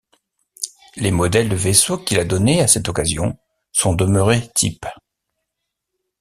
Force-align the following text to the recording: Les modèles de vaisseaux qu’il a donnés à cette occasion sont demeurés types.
Les 0.95 1.11
modèles 1.11 1.47
de 1.47 1.55
vaisseaux 1.55 1.99
qu’il 1.99 2.17
a 2.19 2.25
donnés 2.25 2.59
à 2.59 2.67
cette 2.67 2.89
occasion 2.89 3.37
sont 3.71 3.93
demeurés 3.93 4.49
types. 4.55 4.87